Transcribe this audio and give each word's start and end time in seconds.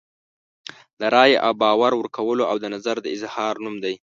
د 0.99 1.01
رایې 1.15 1.37
او 1.45 1.53
باور 1.61 1.91
ورکولو 1.95 2.43
او 2.51 2.55
د 2.63 2.65
نظر 2.75 2.95
د 3.01 3.07
اظهار 3.15 3.53
نوم 3.63 3.75
دی. 3.83 3.95